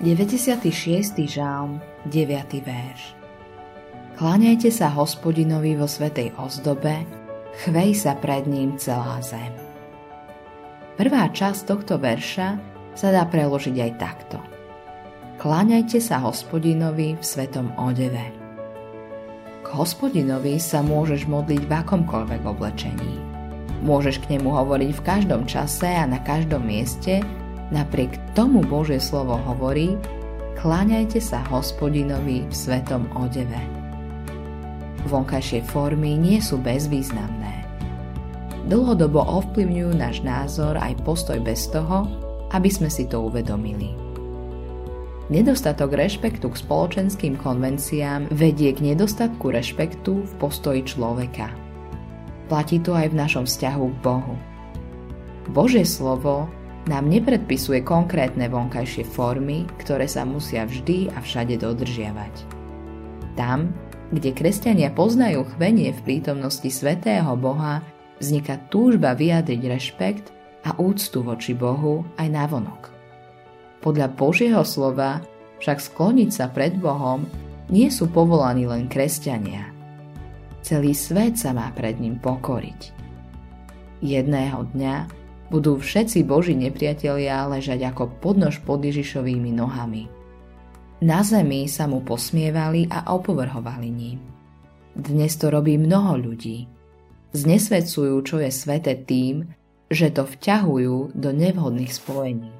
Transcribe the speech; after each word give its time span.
96. 0.00 1.28
žálm, 1.28 1.76
9. 2.08 2.64
verš. 2.64 3.12
Kláňajte 4.16 4.72
sa 4.72 4.88
hospodinovi 4.88 5.76
vo 5.76 5.84
svetej 5.84 6.32
ozdobe, 6.40 7.04
chvej 7.60 7.92
sa 7.92 8.16
pred 8.16 8.48
ním 8.48 8.80
celá 8.80 9.20
zem. 9.20 9.52
Prvá 10.96 11.28
časť 11.28 11.68
tohto 11.68 12.00
verša 12.00 12.56
sa 12.96 13.12
dá 13.12 13.28
preložiť 13.28 13.76
aj 13.76 13.92
takto. 14.00 14.40
Kláňajte 15.36 16.00
sa 16.00 16.24
hospodinovi 16.24 17.20
v 17.20 17.24
svetom 17.24 17.68
odeve. 17.76 18.24
K 19.60 19.66
hospodinovi 19.68 20.56
sa 20.56 20.80
môžeš 20.80 21.28
modliť 21.28 21.68
v 21.68 21.72
akomkoľvek 21.76 22.42
oblečení. 22.48 23.20
Môžeš 23.84 24.24
k 24.24 24.40
nemu 24.40 24.48
hovoriť 24.48 24.96
v 24.96 25.04
každom 25.04 25.44
čase 25.44 25.92
a 25.92 26.08
na 26.08 26.24
každom 26.24 26.64
mieste, 26.64 27.20
Napriek 27.70 28.18
tomu 28.34 28.66
Božie 28.66 28.98
slovo 28.98 29.38
hovorí, 29.46 29.94
kláňajte 30.58 31.22
sa 31.22 31.38
hospodinovi 31.46 32.42
v 32.50 32.54
svetom 32.54 33.06
odeve. 33.14 33.62
Vonkajšie 35.06 35.62
formy 35.64 36.18
nie 36.18 36.42
sú 36.42 36.58
bezvýznamné. 36.58 37.62
Dlhodobo 38.66 39.22
ovplyvňujú 39.22 39.90
náš 39.96 40.20
názor 40.26 40.76
aj 40.76 40.98
postoj 41.06 41.38
bez 41.40 41.70
toho, 41.70 42.04
aby 42.50 42.68
sme 42.68 42.90
si 42.90 43.06
to 43.06 43.22
uvedomili. 43.22 43.94
Nedostatok 45.30 45.94
rešpektu 45.94 46.50
k 46.50 46.58
spoločenským 46.58 47.38
konvenciám 47.38 48.34
vedie 48.34 48.74
k 48.74 48.82
nedostatku 48.82 49.54
rešpektu 49.54 50.26
v 50.26 50.32
postoji 50.42 50.82
človeka. 50.82 51.54
Platí 52.50 52.82
to 52.82 52.98
aj 52.98 53.14
v 53.14 53.18
našom 53.18 53.46
vzťahu 53.46 53.84
k 53.94 53.96
Bohu. 54.02 54.34
Božie 55.54 55.86
slovo 55.86 56.50
nám 56.88 57.12
nepredpisuje 57.12 57.84
konkrétne 57.84 58.48
vonkajšie 58.48 59.04
formy, 59.04 59.68
ktoré 59.82 60.08
sa 60.08 60.24
musia 60.24 60.64
vždy 60.64 61.12
a 61.12 61.20
všade 61.20 61.60
dodržiavať. 61.60 62.34
Tam, 63.36 63.72
kde 64.10 64.32
kresťania 64.32 64.88
poznajú 64.90 65.44
chvenie 65.56 65.92
v 65.92 66.00
prítomnosti 66.02 66.66
svetého 66.72 67.36
Boha, 67.36 67.84
vzniká 68.20 68.56
túžba 68.72 69.12
vyjadriť 69.12 69.62
rešpekt 69.68 70.26
a 70.64 70.76
úctu 70.76 71.24
voči 71.24 71.52
Bohu 71.56 72.04
aj 72.20 72.28
navonok. 72.28 72.82
Podľa 73.80 74.12
Božieho 74.12 74.64
slova 74.64 75.24
však 75.60 75.80
skloniť 75.80 76.30
sa 76.32 76.52
pred 76.52 76.76
Bohom 76.76 77.24
nie 77.72 77.88
sú 77.88 78.12
povolaní 78.12 78.68
len 78.68 78.90
kresťania. 78.90 79.72
Celý 80.60 80.92
svet 80.92 81.40
sa 81.40 81.56
má 81.56 81.72
pred 81.72 81.96
ním 81.96 82.20
pokoriť. 82.20 82.92
Jedného 84.04 84.68
dňa 84.76 84.94
budú 85.50 85.76
všetci 85.76 86.22
Boží 86.22 86.54
nepriatelia 86.54 87.44
ležať 87.50 87.90
ako 87.90 88.22
podnož 88.22 88.62
pod 88.62 88.80
Ježišovými 88.86 89.50
nohami. 89.50 90.06
Na 91.02 91.26
zemi 91.26 91.66
sa 91.66 91.90
mu 91.90 92.00
posmievali 92.06 92.86
a 92.86 93.10
opovrhovali 93.12 93.88
ním. 93.90 94.20
Dnes 94.94 95.34
to 95.34 95.50
robí 95.50 95.74
mnoho 95.74 96.16
ľudí. 96.16 96.70
Znesvedcujú, 97.34 98.14
čo 98.22 98.36
je 98.42 98.50
svete 98.50 98.94
tým, 99.06 99.48
že 99.90 100.14
to 100.14 100.22
vťahujú 100.22 101.18
do 101.18 101.30
nevhodných 101.34 101.90
spojení. 101.90 102.50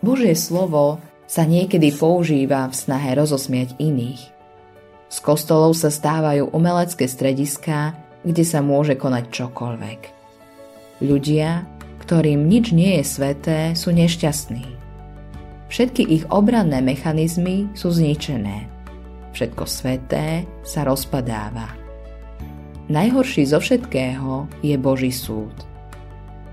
Božie 0.00 0.36
slovo 0.36 1.00
sa 1.24 1.48
niekedy 1.48 1.92
používa 1.96 2.68
v 2.68 2.76
snahe 2.76 3.16
rozosmiať 3.16 3.76
iných. 3.80 4.20
Z 5.08 5.16
kostolov 5.24 5.76
sa 5.76 5.88
stávajú 5.88 6.52
umelecké 6.52 7.08
strediská, 7.08 7.96
kde 8.24 8.44
sa 8.44 8.60
môže 8.60 8.96
konať 8.96 9.24
čokoľvek. 9.32 10.00
Ľudia, 11.04 11.73
ktorým 12.04 12.44
nič 12.44 12.76
nie 12.76 13.00
je 13.00 13.04
sveté, 13.08 13.72
sú 13.72 13.88
nešťastní. 13.96 14.68
Všetky 15.72 16.04
ich 16.04 16.24
obranné 16.28 16.84
mechanizmy 16.84 17.72
sú 17.72 17.88
zničené. 17.88 18.68
Všetko 19.32 19.64
sveté 19.64 20.44
sa 20.60 20.84
rozpadáva. 20.84 21.72
Najhorší 22.92 23.48
zo 23.48 23.58
všetkého 23.58 24.46
je 24.60 24.76
Boží 24.76 25.08
súd. 25.08 25.56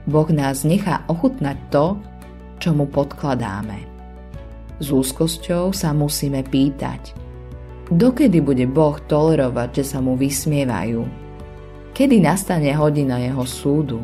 Boh 0.07 0.31
nás 0.31 0.63
nechá 0.63 1.03
ochutnať 1.11 1.57
to, 1.67 1.99
čo 2.57 2.71
mu 2.71 2.87
podkladáme. 2.87 3.83
S 4.79 4.87
úzkosťou 4.89 5.75
sa 5.75 5.91
musíme 5.91 6.41
pýtať, 6.47 7.13
dokedy 7.91 8.39
bude 8.39 8.65
Boh 8.65 8.97
tolerovať, 8.97 9.83
že 9.83 9.93
sa 9.93 9.99
mu 9.99 10.15
vysmievajú? 10.15 11.03
Kedy 11.91 12.23
nastane 12.23 12.71
hodina 12.73 13.19
jeho 13.19 13.43
súdu? 13.43 13.99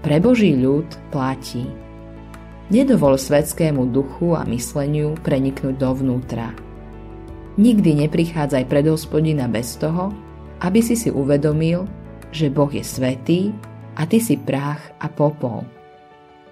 Pre 0.00 0.16
Boží 0.16 0.56
ľud 0.56 0.88
platí. 1.12 1.68
Nedovol 2.72 3.20
svetskému 3.20 3.92
duchu 3.92 4.32
a 4.32 4.48
mysleniu 4.48 5.12
preniknúť 5.20 5.76
dovnútra. 5.76 6.56
Nikdy 7.60 8.08
neprichádzaj 8.08 8.64
pred 8.64 8.88
hospodina 8.88 9.44
bez 9.44 9.76
toho, 9.76 10.08
aby 10.64 10.80
si 10.80 10.96
si 10.96 11.12
uvedomil, 11.12 11.84
že 12.32 12.48
Boh 12.48 12.72
je 12.72 12.80
svetý 12.80 13.52
a 13.92 14.08
ty 14.08 14.24
si 14.24 14.40
prach 14.40 14.80
a 14.96 15.12
popol. 15.12 15.68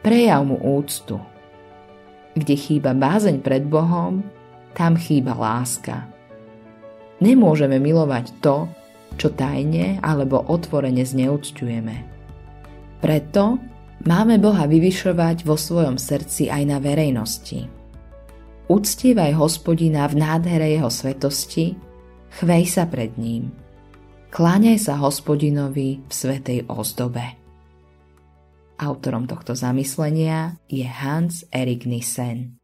Prejav 0.05 0.45
mu 0.45 0.61
úctu. 0.61 1.17
Kde 2.37 2.53
chýba 2.53 2.93
bázeň 2.93 3.41
pred 3.41 3.65
Bohom, 3.65 4.29
tam 4.77 5.01
chýba 5.01 5.33
láska. 5.33 6.05
Nemôžeme 7.25 7.81
milovať 7.81 8.45
to, 8.45 8.69
čo 9.17 9.33
tajne 9.33 9.97
alebo 10.05 10.45
otvorene 10.45 11.01
zneúctujeme. 11.01 12.18
Preto 12.99 13.63
máme 14.03 14.43
Boha 14.43 14.67
vyvyšovať 14.67 15.47
vo 15.47 15.55
svojom 15.55 15.95
srdci 15.95 16.51
aj 16.51 16.63
na 16.67 16.79
verejnosti. 16.83 17.71
Uctievaj 18.69 19.33
hospodina 19.39 20.05
v 20.11 20.21
nádhere 20.21 20.77
jeho 20.77 20.91
svetosti, 20.93 21.79
chvej 22.43 22.65
sa 22.69 22.85
pred 22.91 23.15
ním. 23.17 23.55
Kláňaj 24.29 24.77
sa 24.77 25.01
hospodinovi 25.01 26.05
v 26.05 26.13
svetej 26.13 26.69
ozdobe. 26.69 27.39
Autorom 28.77 29.25
tohto 29.25 29.57
zamyslenia 29.57 30.61
je 30.69 30.85
Hans 30.85 31.49
Erik 31.49 31.89
Nissen. 31.89 32.58